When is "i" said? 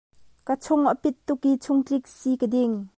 1.49-1.51